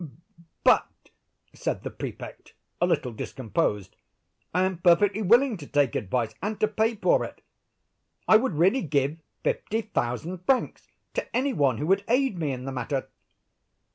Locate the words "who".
11.77-11.85